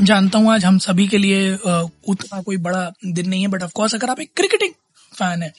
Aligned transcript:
जानता 0.00 0.38
हूँ 0.38 0.52
आज 0.52 0.64
हम 0.64 0.78
सभी 0.78 1.06
के 1.08 1.18
लिए 1.18 1.54
उतना 1.54 2.40
कोई 2.42 2.56
बड़ा 2.56 2.92
दिन 3.06 3.28
नहीं 3.28 3.42
है 3.42 3.48
बट 3.48 3.62
ऑफ़ 3.62 3.72
कोर्स 3.74 3.94
अगर 3.94 4.10
आप 4.10 4.20
एक 4.20 4.32
क्रिकेटिंग 4.36 4.72
फ़ैन 5.12 5.42
है 5.42 5.52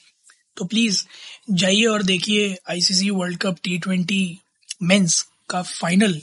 तो 0.58 0.66
प्लीज़ 0.66 1.04
जाइए 1.52 1.86
और 1.86 2.04
देखिए 2.04 2.56
ICC 2.70 3.10
world 3.10 3.38
cup 3.42 3.58
T 3.64 3.78
twenty 3.78 4.22
men's 4.84 5.22
का 5.50 5.62
फाइनल 5.62 6.20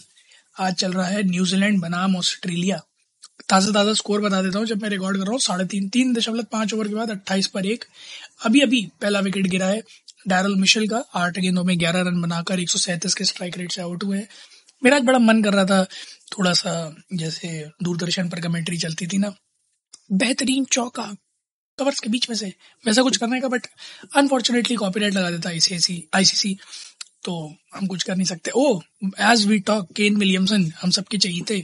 आज 0.57 0.75
चल 0.75 0.93
रहा 0.93 1.07
है 1.07 1.23
न्यूजीलैंड 1.23 1.81
बनाम 1.81 2.17
ऑस्ट्रेलिया 2.17 2.81
ताज़ा 3.49 3.73
ताज़ा 3.73 3.93
स्कोर 3.95 4.21
बता 4.21 4.41
देता 4.43 4.59
हूँ, 4.59 4.67
जब 4.67 4.83
मैं 4.83 4.89
रिकॉर्ड 4.91 5.17
कर 5.17 5.23
रहा 5.23 5.33
हूँ, 5.33 5.39
साढ़े 5.41 5.65
तीन 5.65 5.89
तीन 5.89 6.13
दशमलव 6.15 6.45
पाँच 6.53 6.75
ओवर 6.75 6.89
के 6.89 6.95
बाद 6.95 7.11
अट्ठाईस 7.11 7.47
पर 7.55 7.67
एक। 7.67 7.85
अभी 8.47 8.61
अभी 8.61 8.87
पहला 9.03 9.21
विकेट 9.21 9.47
गिरा 9.47 9.67
है 9.67 9.81
डैरल 10.29 10.55
मिशेल 10.57 10.87
का, 10.89 11.03
आठ 11.15 11.39
गेंदों 11.39 11.65
में 11.65 11.79
ग्यारह 11.79 12.01
रन 12.09 12.21
बनाकर 12.23 12.61
एक 12.61 12.71
सौ 12.71 12.79
सैंतीस 12.79 13.15
के 13.15 13.25
स्ट्राइक 13.25 13.59
रेट 13.59 13.73
से 13.73 13.83
आउट 13.83 14.05
हुए 14.05 14.19
हैं। 14.19 14.29
मेरा 14.83 14.97
आज 14.97 15.03
बड़ा 15.05 15.19
मन 15.19 15.43
कर 15.43 15.55
रहा 15.55 15.65
था 15.65 15.87
थोड़ा 16.33 16.53
सा 16.53 16.73
जैसे 17.15 17.49
दूरदर्शन 17.83 18.29
पर 18.31 18.41
कमेंट्री 18.41 18.77
चलती 18.79 19.07
थी 19.07 19.19
ना, 19.19 19.33
बेहतरीन 20.13 20.65
चौका 20.73 21.05
कवर्स 21.79 22.01
के 22.01 22.11
बीच 22.11 22.29
में 22.31 22.37
से, 22.37 22.53
वैसा 22.85 23.03
कुछ 23.03 23.17
करने 23.17 23.41
का 23.41 23.49
बट 23.49 23.67
अनफॉर्चुनेटली 24.17 24.77
कॉपीराइट 24.77 25.15
लगा 25.15 25.31
देता 25.31 25.49
आईसीसी 25.49 26.03
आईसीसी 26.15 26.57
तो 27.25 27.33
हम 27.75 27.87
कुछ 27.87 28.03
कर 28.03 28.17
नहीं 28.17 28.27
सकते। 28.27 28.51
ओ 28.51 28.81
as 29.31 29.47
we 29.47 29.59
talk 29.61 29.93
Kane 29.97 30.17
Williamson 30.17 30.71
हम 30.83 30.91
सबके 30.91 31.19
चाहिए 31.19 31.43
थे 31.51 31.61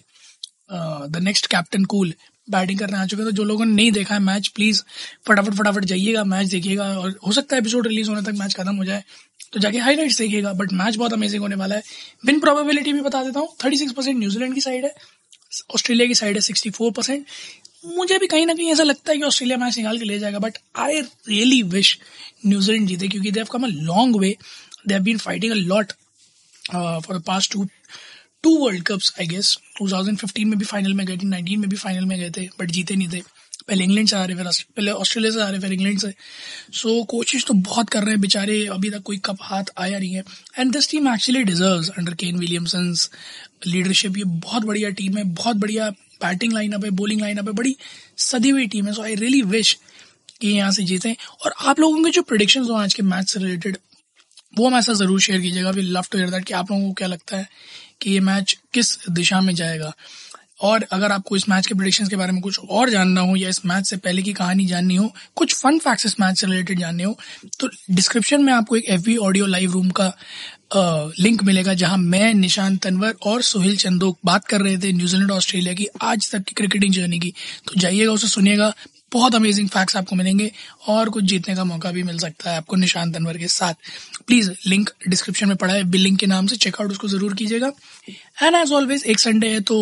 the 1.11 1.21
next 1.23 1.47
captain 1.47 1.85
cool 1.85 2.13
batting 2.51 2.79
करने 2.79 2.97
आ 2.99 3.05
चुके 3.07 3.25
तो 3.25 3.31
जो 3.33 3.45
लोगों 3.45 3.65
ने 3.65 3.73
नहीं 3.75 3.93
देखा 3.93 4.15
है 4.15 4.21
मैच 4.21 4.49
प्लीज़ 4.49 4.83
फटाफट 5.29 5.55
फटाफट 5.55 5.85
जाइएगा 5.85 6.25
मैच 6.25 6.49
देखिएगा, 6.49 6.85
और 6.85 7.19
हो 7.27 7.33
सकता 7.33 7.57
है 7.57 7.61
एपिसोड 7.61 7.87
रिलीज़ 7.87 8.09
होने 8.11 8.23
तक 8.23 8.39
मैच 8.39 8.55
खत्म 8.55 8.75
हो 8.77 8.85
जाए 8.85 9.05
तो 9.53 9.61
जाके 9.61 9.79
हाईलाइट्स 9.79 10.19
देखिएगा 10.19 10.53
बट 10.53 10.73
मैच 10.73 10.97
बहुत 10.97 11.13
अमेजिंग 11.13 11.43
होने 11.43 11.57
वाला 11.57 11.75
है। 11.75 11.83
विन 12.27 12.41
प्रोबेबिलिटी 12.41 12.93
भी 12.93 13.01
बता 13.01 13.23
देता 13.25 13.41
हूँ 13.41 13.49
thirty 13.65 13.77
six 13.77 13.93
percent 13.93 14.19
New Zealand 14.19 14.55
की 14.55 14.61
साइड 14.61 14.85
है 14.85 14.95
ऑस्ट्रेलिया 15.75 16.07
की 16.09 16.15
साइड 16.15 16.35
है 16.35 16.41
सिक्सटी 16.41 16.71
फोर 16.71 16.91
परसेंट 16.93 17.27
मुझे 17.87 18.19
भी 18.19 18.27
कहीं 18.27 18.47
ना 18.47 18.55
कहीं 18.55 18.71
ऐसा 18.73 18.83
लगता 18.83 19.13
है 19.13 19.19
कि 19.19 19.25
ऑस्ट्रेलिया 19.25 19.59
मैच 19.59 19.77
निकाल 19.79 19.99
के 19.99 20.05
ले 20.05 20.19
जाएगा 20.19 20.39
but 20.39 20.59
I 20.77 21.01
really 21.01 21.63
wish 21.65 21.99
New Zealand 22.47 22.89
जीते, 22.89 23.09
क्योंकि 23.09 23.31
they've 23.31 23.47
come 23.53 23.65
a 23.65 23.69
long 23.69 24.17
way 24.21 24.37
they 24.89 24.95
have 24.95 25.03
been 25.03 25.19
fighting 25.19 25.53
a 25.53 25.57
lot 25.57 25.93
for 26.73 27.19
the 27.19 27.23
past 27.27 27.53
two 27.53 27.65
two 28.43 28.57
world 28.59 28.83
cups 28.83 29.13
I 29.21 29.27
guess 29.27 29.57
2015 29.83 30.45
में 30.45 30.59
भी 30.59 30.65
फाइनल 30.65 30.93
में 30.95 31.07
गए 31.07 31.17
थे 31.17 31.27
19 31.29 31.57
में 31.57 31.69
भी 31.69 31.77
फाइनल 31.77 32.05
में 32.05 32.19
गए 32.19 32.31
थे 32.31 32.47
बट 32.61 32.71
जीते 32.71 32.97
नहीं 32.97 33.09
थे। 33.09 33.23
पहले 33.69 33.85
इंग्लैंड 33.85 34.09
से 34.09 34.17
आ 34.17 34.25
रहे 34.25 34.37
फिर 34.37 34.47
पहले 34.77 34.91
ऑस्ट्रेलिया 34.93 35.33
से 35.33 35.41
आ 35.43 35.49
रहे 35.49 35.61
फिर 35.61 35.73
इंग्लैंड 35.73 35.99
से। 35.99 36.11
सो 36.73 36.89
so, 36.89 37.07
कोशिश 37.07 37.45
तो 37.45 37.55
बहुत 37.55 37.89
कर 37.91 38.03
रहे 38.03 38.11
हैं 38.11 38.21
बेचारे 38.21 38.65
अभी 38.73 38.91
तक 38.91 39.03
कोई 39.03 39.19
कप 39.25 39.39
हाथ 39.43 39.71
आया 39.79 39.99
नहीं 39.99 40.13
है। 40.13 40.23
And 40.59 40.73
this 40.73 40.91
team 40.91 41.09
actually 41.09 41.43
deserves 41.45 41.89
under 41.89 42.15
Kane 42.15 42.39
Williamson's 42.39 43.11
leadership 43.67 44.17
ये 44.19 44.25
बहुत 44.25 44.65
बढ़िया 44.65 44.91
टीम 44.93 45.17
है 45.17 45.25
बहुत 45.35 45.57
बढ़िया 45.57 45.89
बैटिंग 46.23 46.53
लाइनअप 46.53 46.85
है 46.85 46.91
बॉलिंग 46.93 47.21
लाइनअप 47.21 47.47
है 47.47 47.53
बड़ी 47.55 47.77
सदी 48.19 48.51
हुई 48.51 48.67
टीम 48.67 48.87
है। 48.87 48.93
सो 48.93 49.03
आई 49.03 49.15
रियली 49.15 49.43
विश 49.45 49.77
कि 50.41 50.49
यहाँ 50.49 50.71
से 50.73 50.83
जीतें। 50.85 51.15
और 51.45 51.55
आप 51.61 51.81
लोगों 51.81 52.05
के 52.05 52.11
जो 52.11 52.23
प्रोडिक्शन 52.23 52.63
हो 52.63 52.75
आज 52.77 52.95
के 52.95 53.03
मैच 53.05 53.31
से 53.31 53.41
रिलेटेड 53.41 53.79
वो 54.59 54.69
हम 54.69 54.77
ऐसा 54.77 54.93
ज़रूर 54.95 55.21
शेयर 55.21 55.41
कीजिएगा। 55.41 55.71
We 55.71 55.83
love 55.83 56.05
to 56.13 56.19
hear 56.19 56.31
that 56.31 56.45
कि 56.45 56.55
आप 56.55 56.71
लोगों 56.71 56.87
को 56.87 56.93
क्या 56.93 57.09
लगता 57.09 57.37
है 57.37 57.49
कि 58.01 58.11
ये 58.11 58.21
मैच 58.21 58.57
किस 58.75 58.97
दिशा 59.11 59.41
में 59.41 59.55
जाएगा। 59.55 59.93
और 60.61 60.87
अगर 60.93 61.13
आपको 61.13 61.37
इस 61.37 61.49
मैच 61.49 61.67
के 61.67 61.75
प्रोडिक्शन 61.75 62.07
के 62.09 62.17
बारे 62.17 62.33
में 62.33 62.41
कुछ 62.43 62.59
और 62.61 62.91
जानना 62.91 63.21
हो 63.21 63.37
या 63.37 63.49
इस 63.49 63.65
मैच 63.67 63.87
से 63.87 63.97
पहले 63.99 64.23
की 64.23 64.33
कहानी 64.33 64.67
जाननी 64.67 64.97
हो, 64.97 65.13
कुछ 65.37 65.55
फन 65.55 65.79
फैक्ट्स 65.79 66.07
इस 66.07 66.19
मैच 66.21 66.41
से 66.41 66.47
रिलेटेड 66.47 66.79
जानने 66.81 67.05
हो 67.05 67.17
तो 67.61 67.69
डिस्क्रिप्शन 67.91 68.45
में 68.45 68.53
आपको 68.53 68.77
एक 68.77 68.89
एफ़ 68.91 69.09
ऑडियो 69.19 69.47
लाइव 69.47 69.73
रूम 69.73 69.91
का 69.91 70.13
लिंक 71.21 71.43
मिलेगा 71.45 71.75
जहाँ 71.75 71.97
मैं 71.99 72.33
निशान 72.35 72.77
तनवर 72.77 73.15
और 73.27 73.43
सोहिल 73.45 73.77
चंदोक 73.77 74.19
बात 74.25 74.47
कर 74.47 74.61
रहे 74.61 74.79
थे 74.79 74.93
न्यूजीलैंड 74.93 75.31
ऑस्ट्रेलिया 75.31 75.75
की 75.75 75.87
आज 76.03 76.31
तक 76.31 76.45
की 76.45 76.55
क्रिकेटिंग 76.55 76.93
जर्नी 76.95 77.19
की। 77.19 77.33
तो 77.67 77.81
जाइएगा 77.81 78.13
उसे, 78.13 78.29
सुनिएगा, 78.29 78.73
बहुत 79.13 79.35
अमेजिंग 79.35 79.69
फैक्ट्स 79.69 79.97
आपको 79.97 80.17
मिलेंगे 80.17 80.51
और 80.89 81.09
कुछ 81.11 81.25
जीतने 81.25 81.55
का 81.57 81.65
मौका 81.65 81.91
भी 81.91 82.03
मिल 82.03 82.19
सकता 82.19 82.51
है 82.51 82.57
आपको 82.57 82.77
निशान 82.77 83.13
तनवर 83.13 83.37
के 83.39 83.49
साथ। 83.49 83.75
प्लीज़ 84.27 84.51
लिंक 84.67 84.91
डिस्क्रिप्शन 85.09 85.49
में 85.49 85.57
पड़ा 85.57 85.75
है, 85.75 85.85
बिल 85.85 86.01
लिंक 86.01 86.19
के 86.19 86.27
नाम 86.27 86.47
से 86.47 86.57
चेकआउट 86.57 86.91
उसको 86.91 87.09
ज़रूर 87.09 87.35
कीजिएगा। 87.35 87.71
एंड 88.43 88.57
एज 88.57 88.73
ऑलवेज 88.73 89.05
एक 89.05 89.21
संडे 89.21 89.49
है 89.49 89.61
तो 89.63 89.79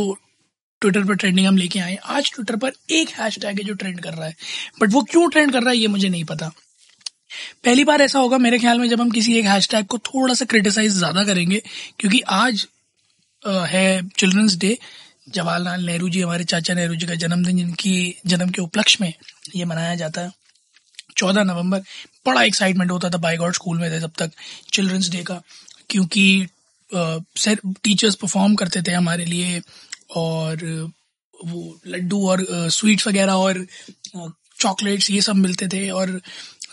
ट्विटर 0.84 1.04
पर 1.04 1.14
ट्रेंडिंग 1.16 1.46
हम 1.46 1.56
लेके 1.56 1.78
आए। 1.80 1.94
आज 1.96 2.30
ट्विटर 2.34 2.56
पर 2.56 2.72
एक 2.92 3.08
हैशटैग 3.18 3.58
है 3.58 3.64
जो 3.64 3.74
ट्रेंड 3.74 4.00
कर 4.00 4.14
रहा 4.14 4.26
है। 4.26 4.36
बट 4.80 4.92
वो 4.92 5.02
क्यों 5.04 5.28
ट्रेंड 5.28 5.52
कर 5.52 5.62
रहा 5.62 5.70
है, 5.70 5.76
ये 5.78 5.86
मुझे 5.88 6.08
नहीं 6.08 6.24
पता। 6.26 6.50
पहली 7.64 7.84
बार 7.84 8.02
ऐसा 8.02 8.18
होगा 8.18 8.38
मेरे 8.40 8.58
ख्याल 8.58 8.78
में 8.78 8.88
जब 8.88 9.00
हम 9.00 9.10
किसी 9.10 9.36
एक 9.38 9.44
हैशटैग 9.46 9.86
को 9.86 9.98
थोड़ा 10.00 10.34
सा 10.34 10.44
क्रिटिसाइज 10.46 10.92
ज़्यादा 10.94 11.24
करेंगे, 11.24 11.62
क्योंकि 11.98 12.20
आज 12.32 12.66
है 13.44 14.08
चिल्ड्रंस 14.08 14.56
डे 14.56 14.76
जवाहरलाल 15.28 15.84
नेहरू 15.86 16.08
जी, 16.08 16.20
हमारे 16.20 16.44
चाचा 16.44 16.74
नेहरू 16.74 16.94
जी 16.94 17.06
का 17.06 17.14
जन्मदिन, 17.16 17.56
जिनकी 17.56 18.14
जन्म 18.26 18.50
के 18.50 18.62
उपलक्ष्य 18.62 18.98
में 19.00 19.12
ये 19.54 19.64
मनाया 19.64 19.94
जाता 19.96 20.20
है। 20.20 20.32
चौदह 21.16 21.44
नवंबर, 21.44 21.78
बड़ा 22.26 22.42
एक्साइटमेंट 22.42 22.90
होता 22.90 23.10
था 23.10 23.18
बाई 23.18 23.36
गॉड 23.36 23.54
स्कूल 23.54 23.78
में 23.78 23.90
थे 23.90 24.00
तब 24.00 24.12
तक 24.18 24.30
चिल्ड्रंस 24.72 25.10
डे 25.10 25.22
का, 25.22 25.40
क्योंकि 25.90 26.46
सर 26.90 27.58
टीचर्स 27.84 28.14
परफॉर्म 28.16 28.54
करते 28.54 28.82
थे 28.82 28.92
हमारे 28.92 29.24
लिए 29.24 29.60
और 30.14 30.64
वो 31.34 31.80
लड्डू 31.86 32.26
और 32.28 32.46
स्वीट्स 32.70 33.06
वगैरह 33.08 33.32
और 33.34 33.66
चॉकलेट्स 34.60 35.10
ये 35.10 35.20
सब 35.20 35.36
मिलते 35.36 35.68
थे 35.68 35.88
और 35.90 36.20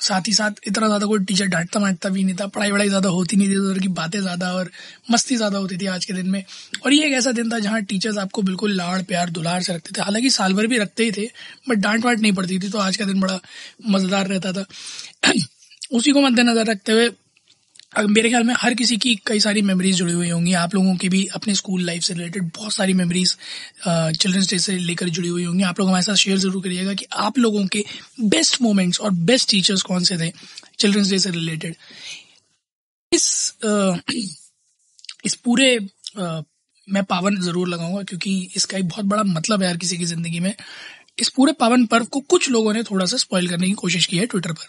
साथ 0.02 0.28
ही 0.28 0.34
साथ 0.34 0.52
इतना 0.68 0.88
ज़्यादा 0.88 1.06
कोई 1.06 1.19
टीचर 1.25 1.46
डांटता 1.46 1.79
वांटता 1.79 2.09
भी 2.09 2.24
नहीं 2.24 2.35
था। 2.35 2.46
पढ़ाई 2.47 2.72
वढ़ाई 2.72 2.88
ज़्यादा 2.88 3.09
होती 3.09 3.38
नहीं 3.38 3.50
थी, 3.50 3.56
उधर 3.56 3.79
की 3.79 3.88
बातें 3.90 4.19
ज़्यादा 4.22 4.52
और 4.53 4.69
मस्ती 5.12 5.35
ज़्यादा 5.35 5.57
होती 5.57 5.78
थी 5.78 5.85
आज 5.88 6.06
के 6.06 6.13
दिन 6.13 6.29
में। 6.29 6.44
और 6.85 6.94
ये 6.94 7.06
एक 7.07 7.13
ऐसा 7.13 7.31
दिन 7.31 7.52
था 7.52 7.59
जहाँ 7.59 7.81
टीचर्स 7.84 8.18
आपको 8.18 8.41
बिल्कुल 8.41 8.72
लाड़ 8.78 9.02
प्यार 9.03 9.29
दुलार 9.29 9.62
से 9.63 9.73
रखते 9.73 9.91
थे। 9.97 10.02
हालाँकि 10.02 10.29
साल 10.29 10.53
भर 10.53 10.68
भी 10.68 10.78
रखते 10.78 11.03
ही 11.03 11.12
थे 11.12 11.25
बट 11.69 11.78
डांट 11.78 12.06
वांट 12.06 12.19
नहीं 12.19 12.31
पड़ती 12.34 12.59
थी 12.59 12.69
तो 12.69 12.78
आज 12.79 12.97
का 12.97 13.06
दिन 13.06 13.19
बड़ा 13.22 13.40
मज़ेदार 13.88 14.28
रहता 14.28 14.53
था। 14.53 14.66
उसी 15.91 16.12
को 16.12 16.22
मद्देनजर 16.22 16.66
रखते 16.66 16.91
हुए 16.91 17.09
मेरे 17.91 18.29
ख्याल 18.29 18.44
में 18.44 18.53
हर 18.57 18.74
किसी 18.74 18.96
की 18.97 19.13
कई 19.28 19.40
सारी 19.40 19.62
मेमोरीज 19.62 19.96
जुड़ी 19.96 20.13
हुई 20.13 20.29
होंगी। 20.29 20.53
आप 20.53 20.75
लोगों 20.75 20.96
की 20.96 21.09
भी 21.09 21.25
अपने 21.35 21.53
स्कूल 21.56 21.81
लाइफ 21.85 22.03
से 22.03 22.13
रिलेटेड 22.13 22.44
बहुत 22.57 22.74
सारी 22.74 22.94
मेमोरीज 22.94 23.35
चिल्ड्रंस 23.88 24.50
डे 24.50 24.59
से 24.59 24.78
लेकर 24.78 25.09
जुड़ी 25.09 25.29
हुई 25.29 25.44
होंगी। 25.44 25.63
आप 25.63 25.79
लोग 25.79 25.88
हमारे 25.88 26.03
साथ 26.03 26.16
शेयर 26.16 26.38
ज़रूर 26.38 26.63
करिएगा 26.63 26.94
कि 26.94 27.06
आप 27.19 27.38
लोगों 27.38 27.66
के 27.68 27.84
बेस्ट 28.22 28.62
मोमेंट्स 28.62 29.00
और 29.02 29.12
बेस्ट 29.12 29.50
टीचर्स 29.52 29.81
कौन 29.81 30.03
से 30.03 30.18
थे 30.18 30.31
चिल्ड्रंस 30.79 31.09
डे 31.09 31.19
से 31.19 31.29
रिलेटेड 31.31 31.75
इस 33.12 33.28
अ, 33.66 33.97
इस 35.25 35.35
पूरे 35.35 35.75
अ, 35.75 36.41
मैं 36.88 37.03
पावन 37.03 37.41
ज़रूर 37.41 37.68
लगाऊँगा 37.68 38.03
क्योंकि 38.03 38.52
इसका 38.56 38.78
एक 38.78 38.88
बहुत 38.88 39.06
बड़ा 39.06 39.23
मतलब 39.23 39.63
है 39.63 39.69
हर 39.69 39.78
किसी 39.78 39.97
की 39.97 40.06
ज़िंदगी 40.06 40.40
में। 40.40 40.53
इस 41.19 41.29
पूरे 41.29 41.52
पावन 41.53 41.85
पर्व 41.85 42.06
को 42.06 42.19
कुछ 42.19 42.50
लोगों 42.50 42.73
ने 42.73 42.84
थोड़ा 42.84 43.06
सा 43.06 43.18
स्पॉइल 43.18 43.50
करने 43.50 43.68
की 43.68 43.73
कोशिश 43.73 44.06
की 44.06 44.18
है 44.18 44.25
ट्विटर 44.25 44.52
पर। 44.52 44.68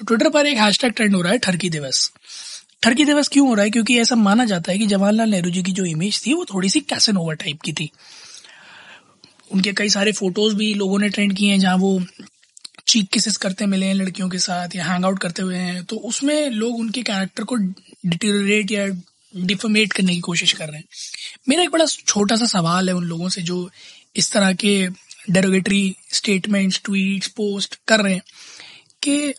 तो 0.00 0.04
ट्विटर 0.04 0.28
पर 0.30 0.46
एक 0.46 0.58
हैशटैग 0.58 0.92
ट्रेंड 0.92 1.14
हो 1.14 1.22
रहा 1.22 1.32
है 1.32 1.38
ठरकी 1.38 1.70
दिवस 1.70 2.12
ठरकी 2.82 3.04
दिवस 3.04 3.28
क्यों 3.28 3.48
हो 3.48 3.54
रहा 3.54 3.64
है? 3.64 3.70
क्योंकि 3.70 3.98
ऐसा 3.98 4.16
माना 4.16 4.44
जाता 4.44 4.72
है 4.72 4.78
कि 4.78 4.86
जवाहरलाल 4.86 5.30
नेहरू 5.30 5.50
जी 5.50 5.62
की 5.62 5.72
जो 5.72 5.84
इमेज 5.84 6.26
थी, 6.26 6.34
वो 6.34 6.44
थोड़ी 6.44 6.68
सी 6.68 6.80
कैसनोवा 6.80 7.34
टाइप 7.34 7.60
की 7.60 7.72
थी. 7.72 7.90
उनके 9.54 9.72
कई 9.72 9.88
सारे 9.88 10.12
फ़ोटोज़ 10.12 10.54
भी 10.54 10.74
लोगों 10.74 10.98
ने 10.98 11.08
ट्रेंड 11.08 11.36
किए 11.36 11.50
हैं, 11.50 11.60
जहाँ 11.60 11.76
वो 11.76 12.04
चीक 12.88 13.08
किसेस 13.08 13.36
करते 13.36 13.66
मिले 13.66 13.86
हैं 13.86 13.94
लड़कियों 13.94 14.28
के 14.28 14.38
साथ 14.38 14.68
या 14.76 14.84
हैंग 14.84 15.04
आउट 15.04 15.18
करते 15.18 15.42
हुए 15.42 15.56
हैं। 15.56 15.84
तो 15.84 15.96
उसमें 15.96 16.50
लोग 16.50 16.78
उनके 16.78 17.02
कैरेक्टर 17.02 17.44
को 17.44 17.56
डिटेरिएट 18.06 18.72
या 18.72 18.86
डिफोमेट 19.36 19.92
करने 19.92 20.14
की 20.14 20.20
कोशिश 20.20 20.52
कर 20.52 20.68
रहे 20.68 20.76
हैं। 20.76 20.84
मेरा 21.48 21.62
एक 21.62 21.70
बड़ा 21.70 21.86
छोटा 21.86 22.36
सा 22.36 22.46
सवाल 22.46 22.88
है 22.88 22.94
उन 22.94 23.04
लोगों 23.04 23.28
से 23.28 23.42
जो 23.42 23.70
इस 24.16 24.32
तरह 24.32 24.52
के 24.52 24.88
डेरोगेटरी 25.30 25.96
स्टेटमेंट्स 26.12 26.80
ट्वीट्स 26.84 27.28
पोस्ट 27.28 27.78
कर 27.88 28.00
रहे 28.00 28.14
हैं 28.14 28.22
कि 29.02 29.34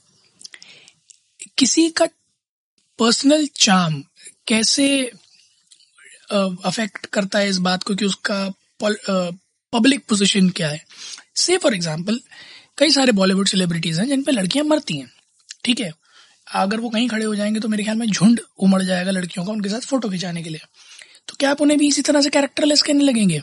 किसी 1.58 1.90
का 1.90 2.06
पर्सनल 3.00 3.46
चार्म 3.56 4.02
कैसे 4.48 4.88
अफेक्ट 6.32 7.06
करता 7.06 7.40
है 7.40 7.50
इस 7.50 7.58
बात 7.60 7.84
को 7.84 7.96
कि 7.96 8.06
उसका 8.06 8.44
पब्लिक 9.74 10.06
पोजीशन 10.10 10.50
क्या 10.50 10.70
है? 10.70 10.84
से 11.36 11.58
फॉर 11.58 11.74
एग्जांपल 11.76 12.20
कई 12.78 12.90
सारे 12.90 13.12
बॉलीवुड 13.12 13.48
सेलिब्रिटीज 13.48 14.00
हैं 14.00 14.08
जिन 14.08 14.24
पे 14.24 14.32
लड़कियाँ 14.32 14.66
मरती 14.66 14.98
हैं, 14.98 15.12
ठीक 15.66 15.80
है? 15.80 15.92
अगर 16.48 16.80
वो 16.80 16.90
कहीं 16.90 17.08
खड़े 17.10 17.26
हो 17.26 17.36
जाएँगे 17.36 17.60
तो 17.60 17.68
मेरे 17.68 17.84
ख्याल 17.84 17.98
में 17.98 18.06
झुंड 18.08 18.40
उमड़ 18.60 18.82
जाएगा 18.82 19.12
लड़कियों 19.12 19.46
का 19.46 19.52
उनके 19.52 19.70
साथ 19.70 19.82
फ़ोटो 19.82 20.10
खिंचाने 20.10 20.44
के 20.44 20.50
लिए। 20.50 20.62
तो 21.28 21.36
क्या 21.40 21.52
आप 21.52 21.62
उन्हें 21.62 21.80
भी 21.80 21.88
इसी 21.88 22.02
तरह 22.02 22.22
से 22.22 22.30
कैरेक्टरलेस 22.30 22.82
कहने 22.82 23.04
लगेंगे? 23.04 23.42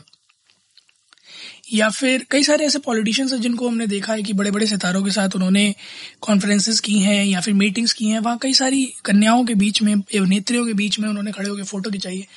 या 1.73 1.89
फिर 1.89 2.25
कई 2.31 2.43
सारे 2.43 2.65
ऐसे 2.65 2.79
पॉलिटिशियंस 2.79 3.33
हैं 3.33 3.41
जिनको 3.41 3.69
हमने 3.69 3.87
देखा 3.87 4.13
है 4.13 4.23
कि 4.23 4.33
बड़े 4.33 4.51
बड़े 4.51 4.65
सितारों 4.65 5.03
के 5.03 5.11
साथ 5.11 5.29
उन्होंने 5.35 5.75
कॉन्फ्रेंसेस 6.21 6.79
की 6.79 6.99
हैं 6.99 7.25
या 7.25 7.39
फिर 7.39 7.53
मीटिंग्स 7.53 7.93
की 7.93 8.05
हैं। 8.05 8.19
वहाँ 8.19 8.37
कई 8.37 8.53
सारी 8.53 8.93
कन्याओं 9.05 9.45
के 9.45 9.55
बीच 9.55 9.81
में 9.81 9.95
अभिनेत्रियों 9.95 10.65
के 10.65 10.73
बीच 10.73 10.99
में 10.99 11.09
उन्होंने 11.09 11.31
खड़े 11.31 11.49
होकर 11.49 11.63
फ़ोटो 11.63 11.91
खिंचाई 11.91 12.17
है। 12.17 12.27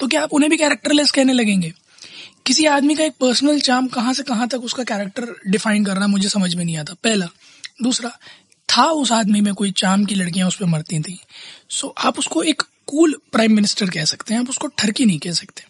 तो 0.00 0.06
क्या 0.06 0.22
आप 0.22 0.32
उन्हें 0.32 0.50
भी 0.50 0.56
कैरेक्टरलेस 0.56 1.10
कहने 1.10 1.32
लगेंगे? 1.32 1.72
किसी 2.46 2.66
आदमी 2.66 2.94
का 2.94 3.04
एक 3.04 3.12
पर्सनल 3.12 3.60
चार्म 3.60 3.86
कहाँ 3.86 4.14
से 4.14 4.22
कहाँ 4.22 4.48
तक 4.48 4.60
उसका 4.60 4.84
कैरेक्टर 4.84 5.34
डिफाइन 5.46 5.84
करना 5.84 6.06
मुझे 6.06 6.28
समझ 6.28 6.54
में 6.54 6.64
नहीं 6.64 6.76
आता। 6.76 6.94
पहला। 7.04 7.28
दूसरा, 7.82 8.18
था 8.76 8.84
उस 8.84 9.12
आदमी 9.12 9.40
में 9.40 9.54
कोई 9.54 9.70
चाम 9.70 10.04
की 10.04 10.14
लड़कियाँ 10.14 10.48
उस 10.48 10.56
पर 10.56 10.66
मरती 10.66 11.00
थी। 11.00 11.20
सो 11.70 11.94
आप 11.98 12.18
उसको 12.18 12.42
एक 12.42 12.62
कूल 12.86 13.20
प्राइम 13.32 13.52
मिनिस्टर 13.52 13.90
कह 13.90 14.04
सकते 14.04 14.34
हैं। 14.34 14.40
आप 14.40 14.50
उसको 14.50 14.66
ठरकी 14.66 15.04
नहीं 15.04 15.18
कह 15.18 15.32
सकते। 15.32 15.69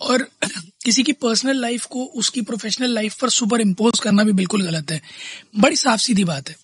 और 0.00 0.28
किसी 0.84 1.02
की 1.02 1.12
पर्सनल 1.12 1.60
लाइफ 1.60 1.84
को 1.84 2.04
उसकी 2.04 2.40
प्रोफेशनल 2.40 2.90
लाइफ 2.90 3.14
पर 3.20 3.28
सुपर 3.28 3.60
इम्पोज 3.60 3.98
करना 3.98 4.24
भी 4.24 4.32
बिल्कुल 4.32 4.62
गलत 4.62 4.90
है। 4.90 5.00
बड़ी 5.58 5.76
साफ़ 5.76 6.00
सीधी 6.00 6.24
बात 6.24 6.48
है। 6.48 6.56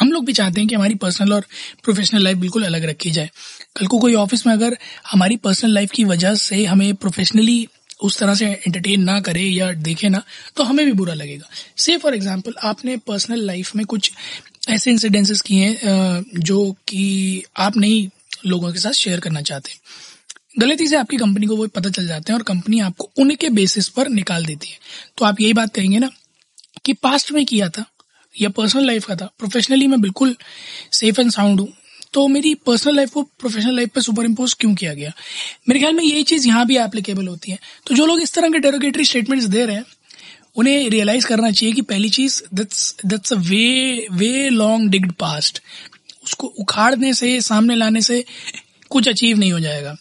हम 0.00 0.12
लोग 0.12 0.24
भी 0.24 0.32
चाहते 0.32 0.60
हैं 0.60 0.68
कि 0.68 0.74
हमारी 0.74 0.94
पर्सनल 0.94 1.32
और 1.32 1.46
प्रोफेशनल 1.84 2.22
लाइफ 2.22 2.36
बिल्कुल 2.36 2.64
अलग 2.64 2.84
रखी 2.84 3.10
जाए। 3.10 3.30
कल 3.76 3.86
को 3.86 3.98
कोई 3.98 4.14
ऑफ़िस 4.14 4.46
में 4.46 4.52
अगर 4.54 4.76
हमारी 5.10 5.36
पर्सनल 5.36 5.70
लाइफ 5.70 5.90
की 5.90 6.04
वजह 6.04 6.34
से 6.34 6.64
हमें 6.64 6.94
प्रोफेशनली 6.94 7.68
उस 8.02 8.18
तरह 8.18 8.34
से 8.34 8.46
एंटरटेन 8.46 9.02
ना 9.02 9.20
करे 9.20 9.42
या 9.42 9.72
देखे 9.72 10.08
ना 10.08 10.22
तो 10.56 10.62
हमें 10.62 10.84
भी 10.86 10.92
बुरा 10.92 11.14
लगेगा। 11.14 11.48
से 11.76 11.96
फॉर 11.96 12.14
एग्ज़ाम्पल 12.14 12.54
आपने 12.62 12.96
पर्सनल 12.96 13.40
लाइफ 13.46 13.74
में 13.76 13.86
कुछ 13.86 14.10
ऐसे 14.68 14.90
इंसिडेंसेस 14.90 15.40
किए 15.40 15.66
हैं 15.66 16.24
जो 16.38 16.76
कि 16.88 17.44
आप 17.56 17.76
नहीं 17.76 18.08
लोगों 18.46 18.72
के 18.72 18.78
साथ 18.78 18.92
शेयर 18.92 19.20
करना 19.20 19.40
चाहते। 19.40 19.72
गलती 20.58 20.86
से 20.88 20.96
आपकी 20.96 21.16
कंपनी 21.16 21.46
को 21.46 21.56
वो 21.56 21.66
पता 21.66 21.90
चल 21.90 22.06
जाते 22.06 22.32
हैं 22.32 22.38
और 22.38 22.42
कंपनी 22.42 22.80
आपको 22.80 23.10
उनके 23.18 23.48
बेसिस 23.48 23.88
पर 23.88 24.08
निकाल 24.08 24.44
देती 24.44 24.70
है। 24.70 24.78
तो 25.18 25.24
आप 25.24 25.40
यही 25.40 25.52
बात 25.52 25.74
कहेंगे 25.74 25.98
ना 25.98 26.10
कि 26.84 26.92
पास्ट 26.92 27.32
में 27.32 27.46
किया 27.46 27.68
था 27.68 27.84
या 28.40 28.48
पर्सनल 28.48 28.86
लाइफ 28.86 29.04
का 29.04 29.16
था। 29.16 29.30
प्रोफेशनली 29.38 29.86
मैं 29.86 30.00
बिल्कुल 30.00 30.36
सेफ़ 30.92 31.20
एंड 31.20 31.30
साउंड 31.30 31.60
हूँ। 31.60 31.72
तो 32.12 32.28
मेरी 32.28 32.54
पर्सनल 32.54 32.96
लाइफ 32.96 33.10
को 33.10 33.22
प्रोफेशनल 33.22 33.76
लाइफ 33.76 33.90
पर 33.94 34.00
सुपर 34.00 34.24
इम्पोज 34.24 34.54
क्यों 34.54 34.74
किया 34.74 34.94
गया? 34.94 35.12
मेरे 35.68 35.80
ख्याल 35.80 35.94
में 35.94 36.04
यही 36.04 36.22
चीज़ 36.22 36.48
यहाँ 36.48 36.66
भी 36.66 36.76
एप्लीकेबल 36.76 37.26
होती 37.26 37.52
है। 37.52 37.58
तो 37.86 37.94
जो 37.94 38.06
लोग 38.06 38.20
इस 38.20 38.32
तरह 38.34 38.48
के 38.48 38.58
डेरोगेटरी 38.58 39.04
स्टेटमेंट्स 39.04 39.46
दे 39.46 39.66
रहे 39.66 39.76
हैं, 39.76 39.84
उन्हें 40.56 40.90
रियलाइज़ 40.90 41.26
करना 41.26 41.50
चाहिए 41.50 41.74
कि 41.74 41.82
पहली 41.82 42.08
चीज़ 42.08 42.42
that's 42.54 42.94
that's 43.06 43.32
a 43.32 43.36
way 43.36 44.06
way 44.12 44.48
long 44.48 44.90
digged 44.90 45.12
past 45.12 45.62
उसको 46.24 46.46
उखाड़ने 46.46 47.14
से, 47.14 47.40
सामने 47.40 47.74
लाने 47.74 48.00
से 48.00 48.24
कुछ 48.90 49.08
अचीव 49.08 49.38
नहीं 49.38 49.52
हो 49.52 49.60
जाएगा। 49.60 49.96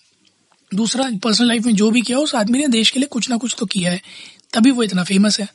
दूसरा 0.72 1.10
पर्सनल 1.24 1.48
लाइफ 1.48 1.66
में 1.66 1.76
जो 1.76 1.90
भी 1.92 2.02
किया, 2.02 2.18
उस 2.18 2.36
आदमी 2.36 2.60
ने 2.60 2.68
देश 2.68 2.90
के 2.90 3.00
लिए 3.00 3.08
कुछ 3.08 3.30
ना 3.30 3.38
कुछ 3.38 3.56
तो 3.60 3.66
किया 3.66 3.92
है। 3.92 4.02
तभी 4.54 4.72
वो 4.72 4.84
इतना 4.84 5.04
फ़ेमस 5.04 5.40
है 5.40 5.48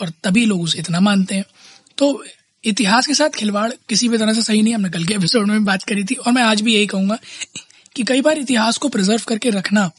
और 0.00 0.12
तभी 0.24 0.44
लोग 0.46 0.62
उसे 0.62 0.78
इतना 0.78 1.00
मानते 1.00 1.34
हैं। 1.34 1.44
तो 1.98 2.24
इतिहास 2.64 3.06
के 3.06 3.14
साथ 3.14 3.28
खिलवाड़ 3.28 3.70
किसी 3.88 4.08
भी 4.08 4.18
तरह 4.18 4.32
से 4.32 4.42
सही 4.42 4.62
नहीं 4.62 4.74
हमने 4.74 4.90
कल 4.90 5.04
के 5.04 5.14
एपिसोड 5.14 5.46
में 5.46 5.64
बात 5.64 5.82
करी 5.82 6.04
थी 6.04 6.14
और 6.14 6.32
मैं 6.32 6.42
आज 6.42 6.60
भी 6.60 6.74
यही 6.74 6.86
कहूँगा 6.86 7.18
कि 7.96 8.02
कई 8.02 8.20
बार 8.20 8.38
इतिहास 8.38 8.78
को 8.78 8.88
प्रिजर्व 8.88 9.22
करके 9.28 9.50
रखना 9.50 9.90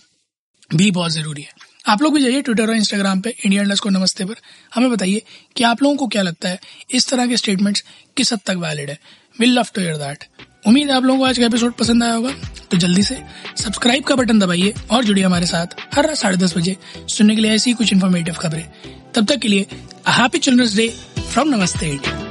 भी 0.75 0.89
बहुत 0.91 1.11
ज़रूरी 1.11 1.41
है। 1.41 1.53
आप 1.87 2.01
लोग 2.01 2.13
भी 2.13 2.21
जाइए 2.21 2.41
ट्विटर 2.41 2.69
और 2.69 2.75
इंस्टाग्राम 2.75 3.21
पे 3.21 3.35
इंडिया 3.45 3.75
को 3.75 3.89
नमस्ते 3.89 4.25
पर। 4.25 4.35
हमें 4.75 4.89
बताइए 4.91 5.21
कि 5.55 5.63
आप 5.63 5.83
लोगों 5.83 5.95
को 5.95 6.07
क्या 6.07 6.21
लगता 6.21 6.49
है, 6.49 6.59
इस 6.91 7.07
तरह 7.07 7.27
के 7.27 7.37
स्टेटमेंट्स 7.37 7.83
किस 8.17 8.33
हद 8.33 8.39
तक 8.45 8.55
वैलिड 8.57 8.89
है। 8.89 8.99
Will 9.39 9.53
love 9.53 9.67
to 9.75 9.81
hear 9.81 9.97
that 9.97 10.23
उम्मीद 10.67 10.89
है 10.89 10.95
आप 10.95 11.03
लोगों 11.03 11.19
को 11.19 11.25
आज 11.25 11.37
का 11.39 11.45
एपिसोड 11.45 11.73
पसंद 11.73 12.03
आया 12.03 12.13
होगा। 12.13 12.31
तो 12.71 12.77
जल्दी 12.77 13.03
से 13.03 13.17
सब्सक्राइब 13.57 14.03
का 14.03 14.15
बटन 14.15 14.39
दबाइए 14.39 14.73
और 14.91 15.03
जुड़िए 15.05 15.23
हमारे 15.23 15.45
साथ 15.45 15.75
हर 15.95 16.07
रात 16.07 16.17
साढ़े 16.17 16.37
दस 16.37 16.57
बजे 16.57 16.75
सुनने 17.07 17.35
के 17.35 17.41
लिए 17.41 17.51
ऐसी 17.51 17.73
कुछ 17.73 17.93
इन्फॉर्मेटिव 17.93 18.33
खबरें। 18.33 18.65
तब 19.15 19.25
तक 19.25 19.39
के 19.39 19.47
लिए 19.47 19.65
happy 20.09 20.39
Children's 20.39 20.75
Day 20.75 20.87
from 21.19 21.49
Namaste. 21.49 21.89
India 21.89 22.23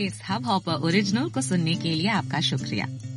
इस 0.00 0.20
हब 0.30 0.46
हॉपर 0.46 0.84
ओरिजिनल 0.86 1.28
को 1.30 1.40
सुनने 1.40 1.74
के 1.74 1.88
लिए 1.88 2.08
आपका 2.10 2.40
शुक्रिया। 2.40 2.86